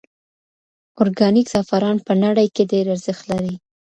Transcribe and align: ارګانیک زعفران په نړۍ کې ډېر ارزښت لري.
ارګانیک 1.01 1.47
زعفران 1.53 1.97
په 2.07 2.13
نړۍ 2.23 2.47
کې 2.55 2.63
ډېر 2.71 2.85
ارزښت 2.93 3.23
لري. 3.31 3.55